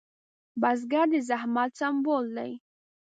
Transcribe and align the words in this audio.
بزګر 0.61 1.07
د 1.11 1.13
زحمت 1.29 1.71
سمبول 1.79 2.25
دی 2.37 2.51